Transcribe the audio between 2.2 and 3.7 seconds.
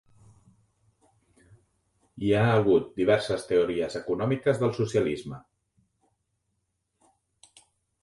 Hi ha hagut diverses